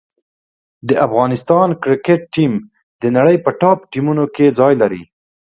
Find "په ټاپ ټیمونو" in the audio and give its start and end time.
3.45-4.23